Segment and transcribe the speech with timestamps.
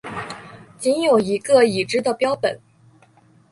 [0.79, 2.59] 仅有一个已知的标本。